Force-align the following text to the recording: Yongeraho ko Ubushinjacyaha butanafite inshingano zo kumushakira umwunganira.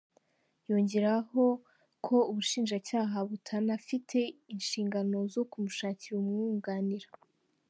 Yongeraho 0.69 1.43
ko 2.05 2.15
Ubushinjacyaha 2.29 3.17
butanafite 3.29 4.19
inshingano 4.53 5.17
zo 5.33 5.43
kumushakira 5.51 6.15
umwunganira. 6.21 7.09